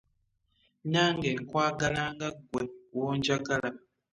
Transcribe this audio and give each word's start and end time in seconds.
Nange 0.91 1.29
nkwagala 1.41 2.03
nga 2.13 2.29
gwe 2.49 2.63
wonjagala. 2.97 3.69